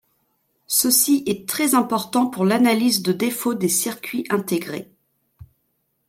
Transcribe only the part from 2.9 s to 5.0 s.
de défaut des circuits intégrés.